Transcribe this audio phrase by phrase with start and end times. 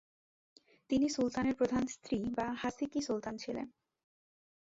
[0.89, 3.67] তিনি সুলতানের প্রধান স্ত্রী বা "হাসেকি সুলতান" ছিলেন।